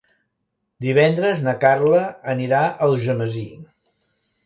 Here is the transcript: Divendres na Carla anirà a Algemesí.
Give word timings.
Divendres 0.85 1.45
na 1.49 1.55
Carla 1.65 2.01
anirà 2.37 2.65
a 2.65 2.75
Algemesí. 2.91 3.49